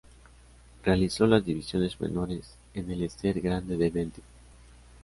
Realizó 0.83 1.27
las 1.27 1.45
divisiones 1.45 2.01
menores 2.01 2.55
en 2.73 2.89
el 2.89 3.03
Esther 3.03 3.39
Grande 3.39 3.77
de 3.77 3.91
Bentín. 3.91 4.23